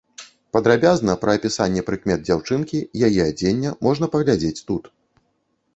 Падрабязна 0.55 1.15
пра 1.25 1.35
апісанне 1.39 1.81
прыкмет 1.89 2.23
дзяўчынкі, 2.27 2.79
яе 3.09 3.21
адзення 3.29 3.69
можна 3.89 4.05
паглядзець 4.17 4.63
тут. 4.73 4.83